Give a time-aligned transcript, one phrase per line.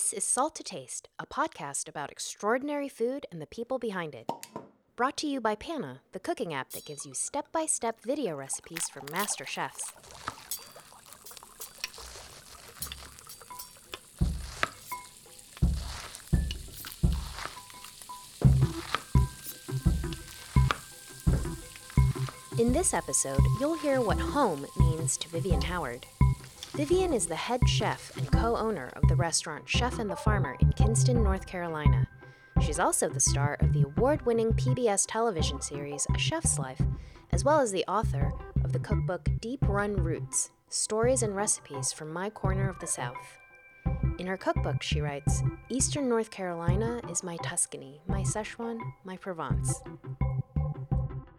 [0.00, 4.30] This is Salt to Taste, a podcast about extraordinary food and the people behind it.
[4.96, 8.34] Brought to you by Panna, the cooking app that gives you step by step video
[8.34, 9.92] recipes from master chefs.
[22.58, 26.06] In this episode, you'll hear what home means to Vivian Howard.
[26.80, 30.56] Vivian is the head chef and co owner of the restaurant Chef and the Farmer
[30.60, 32.08] in Kinston, North Carolina.
[32.62, 36.80] She's also the star of the award winning PBS television series A Chef's Life,
[37.32, 38.32] as well as the author
[38.64, 43.36] of the cookbook Deep Run Roots Stories and Recipes from My Corner of the South.
[44.18, 49.82] In her cookbook, she writes Eastern North Carolina is my Tuscany, my Szechuan, my Provence.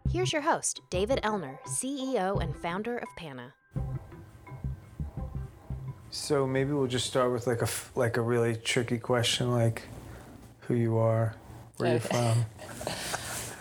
[0.07, 3.55] Here's your host, David Ellner, CEO and founder of Panna.
[6.11, 9.83] So maybe we'll just start with like a like a really tricky question, like
[10.61, 11.35] who you are,
[11.77, 12.07] where Okay.
[12.13, 12.45] you're from.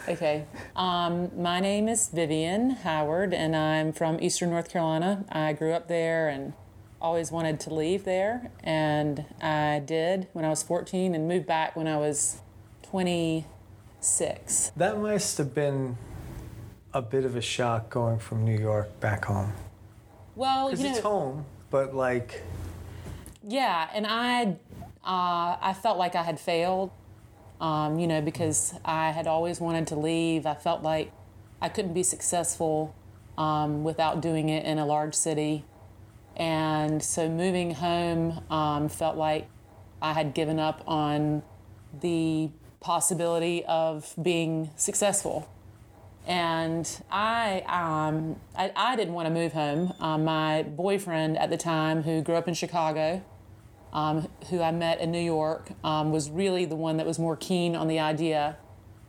[0.09, 0.47] Okay.
[0.75, 5.25] Um, my name is Vivian Howard, and I'm from Eastern North Carolina.
[5.31, 6.53] I grew up there and
[7.01, 11.77] always wanted to leave there, and I did when I was 14 and moved back
[11.77, 12.39] when I was
[12.83, 14.73] 26.
[14.75, 15.97] That must have been
[16.93, 19.53] a bit of a shock going from New York back home.
[20.35, 22.43] Well, Because you know, it's home, but like,
[23.43, 24.59] Yeah, and I,
[25.05, 26.91] uh, I felt like I had failed,
[27.61, 30.47] um, you know, because I had always wanted to leave.
[30.47, 31.13] I felt like
[31.63, 32.95] I couldn't be successful
[33.39, 35.65] um, without doing it in a large city,
[36.37, 39.49] and so moving home um, felt like
[40.03, 41.43] I had given up on
[42.01, 45.49] the possibility of being successful.
[46.27, 49.95] And I, um, I, I didn't want to move home.
[50.01, 53.23] Um, my boyfriend at the time, who grew up in Chicago,
[53.93, 57.37] um, who I met in New York, um, was really the one that was more
[57.37, 58.57] keen on the idea.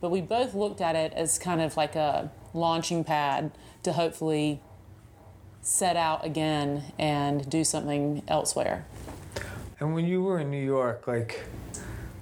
[0.00, 3.52] But we both looked at it as kind of like a launching pad
[3.84, 4.60] to hopefully
[5.60, 8.84] set out again and do something elsewhere.
[9.78, 11.44] and when you were in New York, like,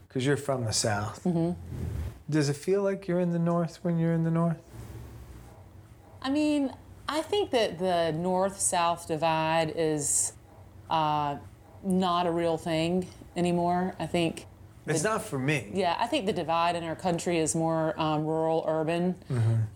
[0.08, 1.52] because you're from the South, Mm-hmm.
[2.28, 4.58] does it feel like you're in the North when you're in the North?
[6.22, 6.72] I mean,
[7.08, 10.32] I think that the north south divide is
[10.88, 11.36] uh,
[11.82, 13.94] not a real thing anymore.
[13.98, 14.46] I think,
[14.86, 15.70] It's not for me.
[15.72, 19.14] yeah, I think the divide in our country is more um, rural urban,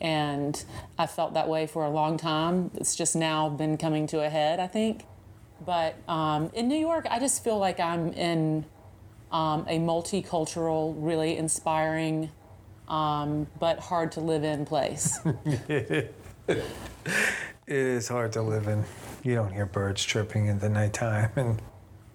[0.00, 0.62] and
[0.98, 2.70] I felt that way for a long time.
[2.74, 5.04] It's just now been coming to a head, I think.
[5.64, 8.66] But um, in New York, I just feel like I'm in
[9.32, 12.30] um, a multicultural, really inspiring,
[12.88, 15.18] um, but hard to live in place.
[17.66, 18.84] It is hard to live in.
[19.22, 21.62] You don't hear birds chirping in the nighttime, and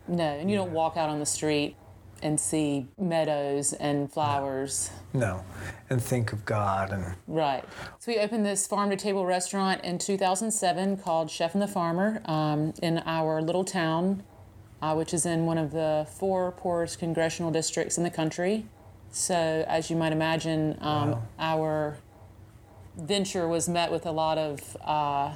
[0.08, 1.76] No, and you don't walk out on the street
[2.22, 4.92] and see meadows and flowers.
[5.14, 5.44] no,
[5.90, 7.64] and think of God and Right.
[7.98, 12.22] So we opened this farm to table restaurant in 2007 called Chef and the Farmer
[12.26, 14.22] um, in our little town,
[14.84, 18.66] uh, which is in one of the four poorest congressional districts in the country.
[19.12, 21.22] So, as you might imagine, um, Wow.
[21.40, 21.98] our
[23.00, 24.78] venture was met with a lot of.
[24.82, 25.36] Uh,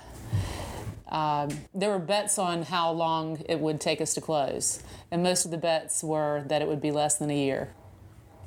[1.08, 4.82] um, there were bets on how long it would take us to close,
[5.12, 7.74] and most of the bets were that it would be less than a year.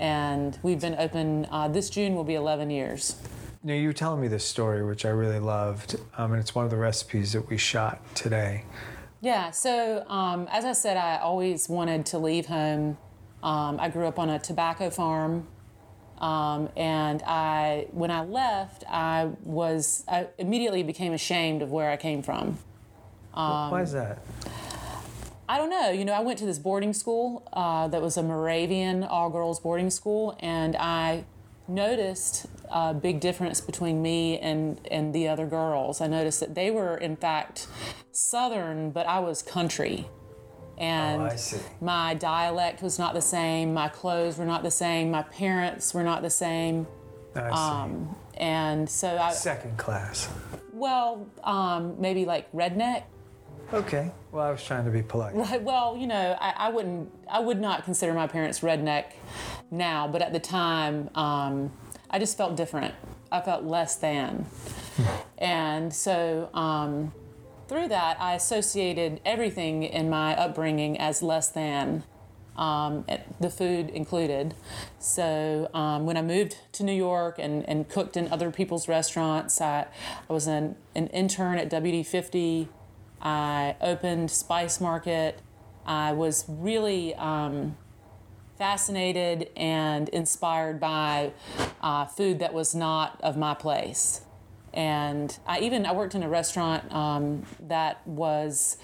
[0.00, 1.47] And we've been open.
[1.50, 3.16] Uh, this June will be 11 years.
[3.62, 6.65] Now you were telling me this story, which I really loved, um, and it's one
[6.65, 8.65] of the recipes that we shot today.
[9.21, 12.98] Yeah, so um, as I said, I always wanted to leave home.
[13.43, 15.47] Um, I grew up on a tobacco farm,
[16.19, 21.97] um, and I, when I left, I was I immediately became ashamed of where I
[21.97, 22.59] came from.
[23.34, 24.19] Um, Why is that?
[25.49, 25.91] I don't know.
[25.91, 29.60] You know, I went to this boarding school uh, that was a Moravian all girls
[29.60, 31.25] boarding school, and I
[31.69, 36.00] noticed a big difference between me and, and the other girls.
[36.00, 37.66] I noticed that they were, in fact,
[38.12, 40.09] Southern, but I was country.
[40.79, 41.59] And Oh, I see.
[41.81, 46.03] my dialect was not the same, my clothes were not the same, my parents were
[46.05, 46.87] not the same.
[47.34, 47.55] I see.
[47.55, 50.28] Um, and so I, Second class.
[50.73, 53.05] well, um, maybe like redneck.
[53.73, 54.13] Okay.
[54.33, 55.34] Well, I was trying to be polite.
[55.37, 55.63] Right.
[55.63, 59.07] Well, you know, I, I wouldn't, I would not consider my parents redneck
[59.71, 61.72] now, but at the time, um,
[62.11, 62.95] I just felt different.
[63.33, 64.47] I felt less than.
[65.39, 67.13] and so um,
[67.68, 72.04] through that, I associated everything in my upbringing as less than.
[72.57, 73.04] Um,
[73.39, 74.54] the food included.
[74.98, 79.60] So um, when I moved to New York and, and cooked in other people's restaurants,
[79.60, 79.86] I,
[80.28, 82.68] I was an, an intern at WD50.
[83.21, 85.42] I opened Spice Market.
[85.84, 87.77] I was really um,
[88.57, 91.33] fascinated and inspired by
[91.80, 94.22] uh, food that was not of my place.
[94.77, 98.77] And I even I worked in a restaurant um, that was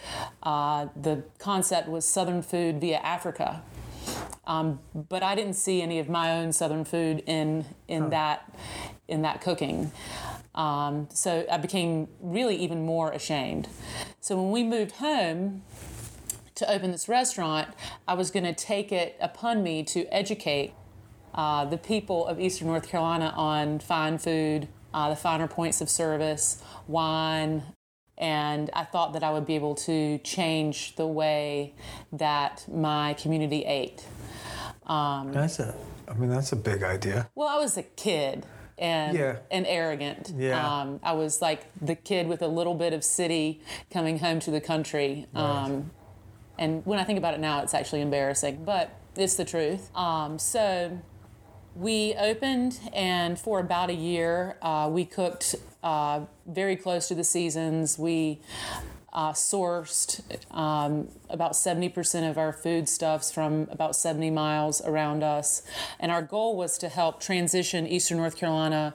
[0.42, 3.62] uh, the concept was Southern food via Africa.
[4.46, 8.52] Um, but I didn't see any of my own Southern food in in that
[9.06, 9.92] in that cooking.
[10.54, 13.68] Um, so I became really even more ashamed.
[14.20, 15.62] So when we moved home
[16.54, 17.68] to open this restaurant,
[18.06, 20.74] I was going to take it upon me to educate
[21.34, 25.88] uh, the people of Eastern North Carolina on fine food, uh, the finer points of
[25.88, 27.62] service, wine,
[28.18, 31.74] and I thought that I would be able to change the way
[32.12, 34.04] that my community ate.
[34.86, 35.74] Um, that's a,
[36.08, 37.30] I mean, that's a big idea.
[37.34, 38.46] Well, I was a kid
[38.78, 39.36] and Yeah.
[39.50, 40.32] and arrogant.
[40.36, 40.80] Yeah.
[40.80, 43.60] Um, I was like the kid with a little bit of city
[43.90, 45.26] coming home to the country.
[45.34, 45.90] Um,
[46.58, 49.94] and when I think about it now, it's actually embarrassing, but it's the truth.
[49.96, 50.98] Um, so
[51.74, 57.24] we opened, and for about a year, uh, we cooked uh, very close to the
[57.24, 57.98] seasons.
[57.98, 58.40] We
[59.12, 60.20] uh, sourced
[60.56, 65.62] um, about 70% of our foodstuffs from about 70 miles around us.
[66.00, 68.94] And our goal was to help transition Eastern North Carolina,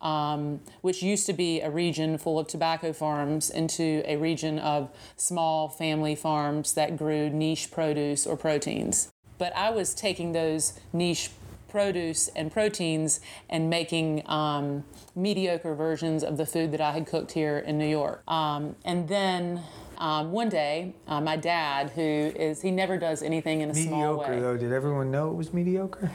[0.00, 4.90] um, which used to be a region full of tobacco farms, into a region of
[5.16, 9.10] small family farms that grew niche produce or proteins.
[9.36, 11.30] But I was taking those niche
[11.70, 14.84] produce and proteins and making um,
[15.14, 18.22] mediocre versions of the food that I had cooked here in New York.
[18.28, 19.62] Um, and then
[19.98, 24.16] um, one day, uh, my dad, who is, he never does anything in a small
[24.16, 24.28] way.
[24.28, 24.56] Mediocre though.
[24.56, 26.10] Did everyone know it was mediocre?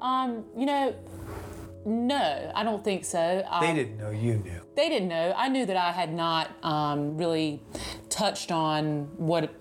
[0.00, 0.94] Um, you know,
[1.84, 3.42] no, I don't think so.
[3.48, 4.10] Um, They didn't know.
[4.10, 4.60] You knew.
[4.76, 5.32] they didn't know.
[5.36, 7.62] I knew that I had not um, really
[8.10, 9.54] touched on what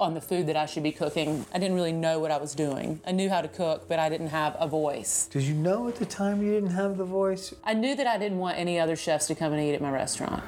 [0.00, 1.44] on the food that I should be cooking.
[1.52, 3.00] I didn't really know what I was doing.
[3.06, 5.28] I knew how to cook, but I didn't have a voice.
[5.30, 7.54] Did you know at the time you didn't have the voice?
[7.64, 9.90] I knew that I didn't want any other chefs to come and eat at my
[9.90, 10.42] restaurant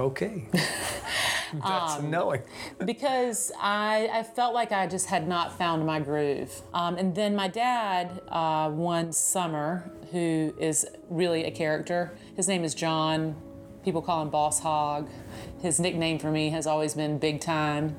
[0.00, 0.48] Okay.
[1.52, 2.40] That's Um, knowing.
[2.82, 6.62] because I, I felt like I just had not found my groove.
[6.72, 12.64] Um, and then my dad, uh, one summer, who is really a character, his name
[12.64, 13.36] is John.
[13.84, 15.10] People call him Boss Hog.
[15.60, 17.94] His nickname for me has always been Big Time.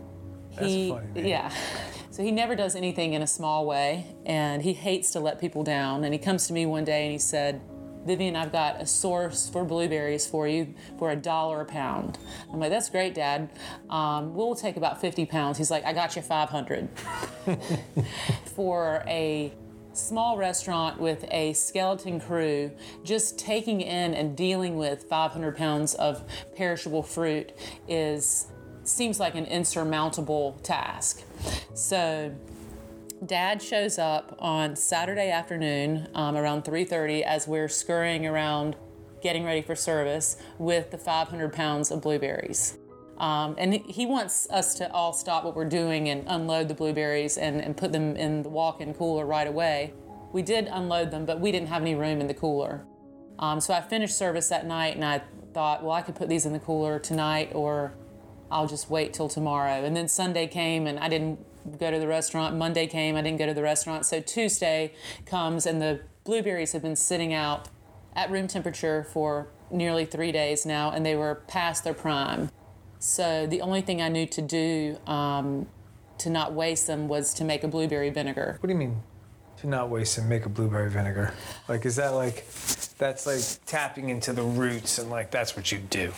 [0.56, 1.30] That's a funny.
[1.30, 1.52] Yeah.
[2.12, 5.64] So he never does anything in a small way, and he hates to let people
[5.64, 6.04] down.
[6.04, 7.60] And he comes to me one day and he said,
[8.06, 12.18] Vivian, I've got a source for blueberries for you for a dollar a pound.
[12.52, 13.50] I'm like, that's great, Dad.
[13.90, 15.58] Um, we'll take about 50 pounds.
[15.58, 16.90] He's like, I got you 500.
[18.56, 19.54] for a
[19.94, 22.72] small restaurant with a skeleton crew,
[23.04, 26.24] just taking in and dealing with 500 pounds of
[26.56, 27.54] perishable fruit
[27.88, 28.48] is
[28.84, 31.24] seems like an insurmountable task.
[31.74, 32.34] So
[33.26, 38.76] dad shows up on saturday afternoon um, around 3.30 as we're scurrying around
[39.22, 42.78] getting ready for service with the 500 pounds of blueberries.
[43.18, 47.38] Um, and he- wants us to all stop what we're doing and unload the blueberries
[47.38, 49.94] and, and put them in the walk-in cooler right away.
[50.34, 52.86] We did unload them but we didn't have any room in the cooler.
[53.40, 55.22] Um, so i finished service that night and i
[55.54, 57.96] thought well i could put these in the cooler tonight or
[58.54, 59.84] I'll just wait till tomorrow.
[59.84, 61.40] And then Sunday came and I didn't
[61.80, 62.56] go to the restaurant.
[62.56, 64.06] Monday came, I didn't go to the restaurant.
[64.06, 64.94] So Tuesday
[65.26, 67.70] comes and the blueberries have been sitting out
[68.16, 72.52] at room temperature for nearly three days now and they were past their prime.
[73.00, 75.68] So the only thing I knew to do um,
[76.20, 78.58] to not waste them was to make a blueberry vinegar.
[78.60, 79.02] What do you mean?
[79.58, 81.34] To not waste and make a blueberry vinegar?
[81.68, 82.46] Like, is that like,
[82.98, 86.14] that's like tapping into the roots and like that's what you do?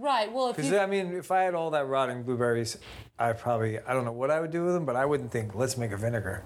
[0.00, 0.32] Right.
[0.32, 2.78] Well, Because I mean, if I had all that rotting blueberries,
[3.18, 5.56] I probably I don't know what I would do with them, but I wouldn't think
[5.56, 6.44] let's make a vinegar.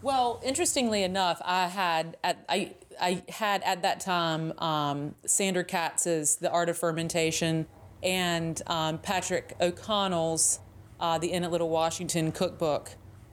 [0.00, 6.36] Well, interestingly enough, I had at I I had at that time um, Sandor Katz's
[6.36, 7.66] The Art of Fermentation
[8.02, 10.58] and um, Patrick O'Connell's
[10.98, 12.92] uh, The Inn at Little Washington cookbook.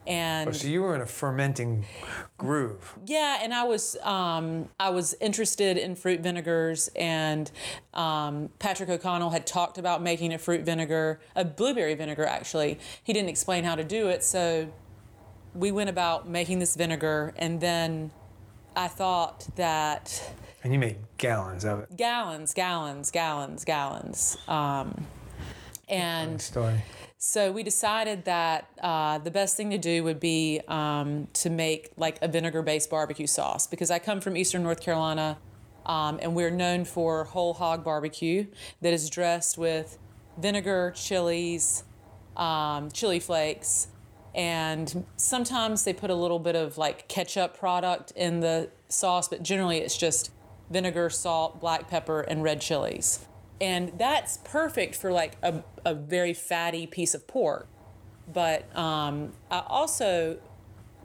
[0.10, 1.86] And Oh, So you were in a fermenting
[2.38, 2.98] groove.
[3.06, 7.50] yeah, and I was um, I was interested in fruit vinegars, and
[7.94, 12.80] um, Patrick O'Connell had talked about making a fruit vinegar, a blueberry vinegar actually.
[13.04, 14.74] He didn't explain how to do it, so
[15.54, 18.10] we went about making this vinegar, and then
[18.76, 21.96] I thought that And you made gallons of it.
[21.96, 25.06] gallons, gallons, gallons, gallons, um,
[25.88, 26.82] and Story.
[27.22, 31.92] So we decided that uh, the best thing to do would be um, to make
[31.98, 35.38] like a vinegar-based barbecue sauce because I come from Eastern North Carolina,
[35.86, 38.48] um, and we're known for whole hog barbecue
[38.82, 39.98] that is dressed with
[40.38, 41.84] vinegar, chilies,
[42.38, 43.90] um, chili flakes,
[44.34, 49.44] and sometimes they put a little bit of like ketchup product in the sauce, but
[49.44, 50.32] generally it's just
[50.72, 53.20] vinegar, salt, black pepper, and red chilies.
[53.62, 57.68] And that's perfect for like a, a very fatty piece of pork.
[58.32, 60.38] But um, I also,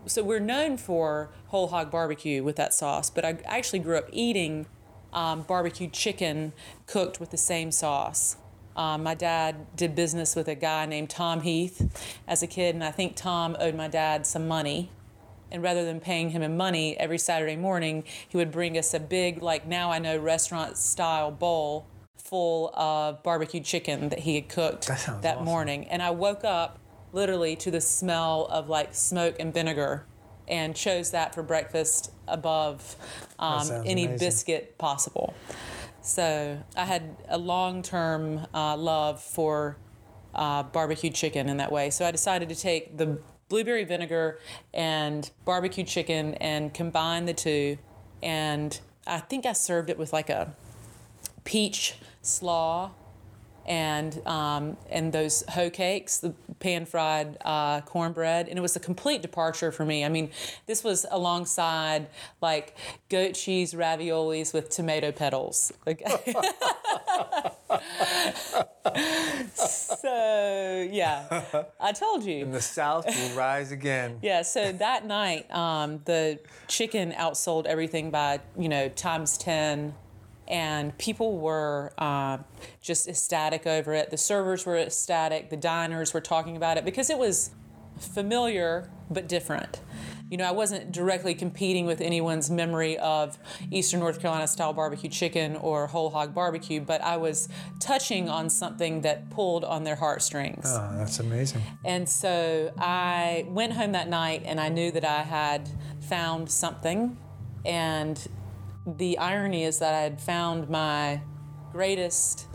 [0.06, 4.08] so we're known for whole hog barbecue with that sauce, but I actually grew up
[4.12, 4.66] eating
[5.12, 6.52] um, barbecue chicken
[6.86, 8.36] cooked with the same sauce.
[8.76, 12.82] Um, my dad did business with a guy named Tom Heath as a kid, and
[12.82, 14.90] I think Tom owed my dad some money.
[15.50, 18.98] And rather than paying him in money every Saturday morning, he would bring us a
[18.98, 24.48] big, like now I know, restaurant style bowl full of barbecue chicken that he had
[24.48, 25.44] cooked That that awesome.
[25.44, 25.88] morning.
[25.88, 26.78] And I woke up
[27.12, 30.06] literally to the smell of like smoke and vinegar
[30.48, 32.96] and chose that for breakfast above
[33.38, 34.18] um, any amazing.
[34.18, 35.34] biscuit possible.
[36.02, 39.76] So I had a long term uh, love for
[40.34, 41.90] uh, barbecue chicken in that way.
[41.90, 43.18] So I decided to take the
[43.48, 44.38] blueberry vinegar
[44.74, 47.78] and barbecue chicken and combine the two.
[48.22, 50.54] And I think I served it with like a
[51.44, 52.90] peach slaw
[53.66, 58.80] and um, and those hoe cakes, the pan fried uh, cornbread, and it was a
[58.80, 60.04] complete departure for me.
[60.04, 60.30] I mean,
[60.66, 62.08] this was alongside
[62.40, 62.76] like
[63.08, 65.72] goat cheese raviolis with tomato petals.
[65.86, 66.06] Like,
[69.54, 71.44] so yeah,
[71.80, 72.42] I told you.
[72.42, 74.18] In the South will rise again.
[74.24, 79.94] Yeah, so that night, um, the chicken outsold everything by, you know, times 10.
[80.46, 82.38] And people were uh,
[82.80, 84.10] just ecstatic over it.
[84.10, 85.50] The servers were ecstatic.
[85.50, 87.50] The diners were talking about it because it was
[87.98, 89.80] familiar but different.
[90.30, 93.38] You know, I wasn't directly competing with anyone's memory of
[93.70, 97.48] Eastern North Carolina style barbecue chicken or whole hog barbecue, but I was
[97.78, 100.64] touching on something that pulled on their heartstrings.
[100.66, 101.62] Oh, that's amazing.
[101.84, 105.68] And so I went home that night and I knew that I had
[106.00, 107.18] found something.
[107.64, 108.26] And
[108.86, 111.22] the irony is that I had found my
[111.72, 112.46] greatest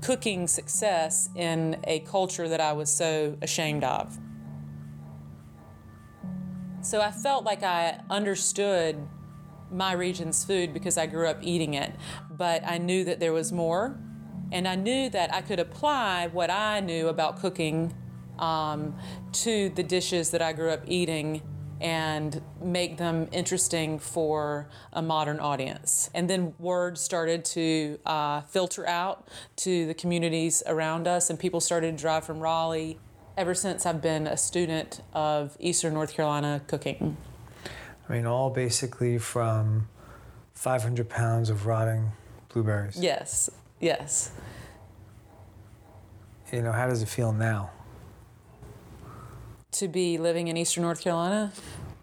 [0.00, 4.18] cooking success in a culture that I was so ashamed of.
[6.82, 8.96] So I felt like I understood
[9.70, 11.92] my region's food because I grew up eating it,
[12.30, 13.98] but I knew that there was more.
[14.50, 17.92] And I knew that I could apply what I knew about cooking
[18.38, 18.96] um,
[19.32, 21.42] to the dishes that I grew up eating
[21.80, 26.10] and make them interesting for a modern audience.
[26.14, 31.60] And then word started to uh, filter out to the communities around us, and people
[31.60, 32.98] started to drive from Raleigh
[33.36, 37.16] ever since I've been a student of Eastern North Carolina cooking.
[38.08, 39.88] I mean, all basically from
[40.54, 42.10] 500 pounds of rotting
[42.48, 42.96] blueberries.
[42.98, 43.48] Yes,
[43.80, 44.32] yes.
[46.52, 47.70] You know, how does it feel now?
[49.72, 51.52] To be living in Eastern North Carolina?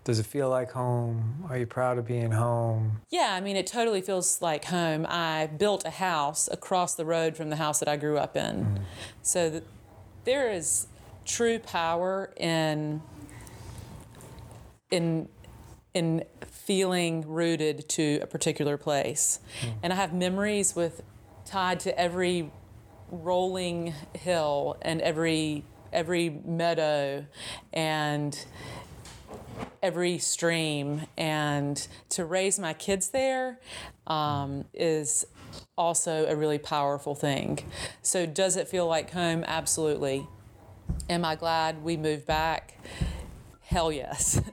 [0.03, 1.45] Does it feel like home?
[1.49, 3.01] Are you proud of being home?
[3.09, 5.07] Yeah, I mean, it totally feels like home.
[5.09, 8.65] I built a house across the road from the house that I grew up in.
[8.65, 8.81] Mm.
[9.23, 9.63] So th-
[10.25, 10.85] there is
[11.25, 13.01] true power in
[14.91, 15.27] in
[15.95, 19.39] in feeling rooted to a particular place.
[19.61, 19.73] Mm.
[19.81, 21.01] And I have memories with
[21.45, 22.51] tied to every
[23.09, 25.63] rolling hill and every
[25.95, 27.25] every meadow
[27.73, 28.45] and
[29.81, 31.03] every stream.
[31.17, 33.59] And to raise my kids there
[34.05, 35.25] um, is
[35.77, 37.59] also a really powerful thing.
[38.01, 39.43] So does it feel like home?
[39.47, 40.27] Absolutely.
[41.09, 42.79] Am i glad we moved back?
[43.61, 44.41] Hell yes.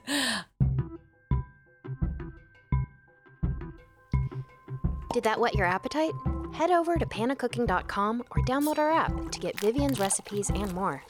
[5.13, 6.11] Did that whet your appetite?
[6.53, 11.03] Head over to pannacooking.com or download our app to get Vivian's recipes and more.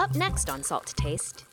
[0.00, 1.44] Up next on Salt to Taste,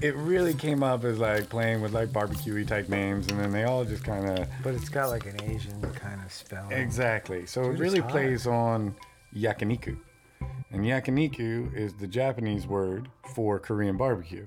[0.00, 3.64] It really came up as like playing with like barbecue type names, and then they
[3.64, 6.72] all just kind of But it's got like an Asian kind of spelling.
[6.72, 7.44] exactly.
[7.44, 8.96] So it really plays on
[9.36, 9.98] yakiniku,
[10.70, 14.46] and yakiniku is the Japanese word for Korean barbecue.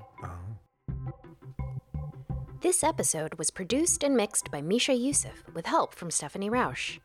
[2.61, 6.97] this episode was produced and mixed by Misha Youssef with help from Stephanie Rausch.